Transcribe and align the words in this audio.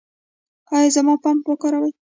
ایا 0.75 0.89
زه 0.95 1.01
باید 1.05 1.21
پمپ 1.23 1.43
وکاروم؟ 1.47 1.93